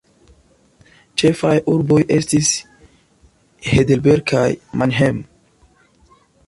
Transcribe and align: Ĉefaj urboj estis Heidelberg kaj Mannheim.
Ĉefaj 1.21 1.51
urboj 1.75 1.99
estis 2.17 2.49
Heidelberg 3.69 4.27
kaj 4.35 4.47
Mannheim. 4.83 5.23